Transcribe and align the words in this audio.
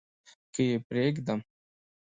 که 0.53 0.61
يې 0.69 0.75
پرېږدم. 0.87 1.39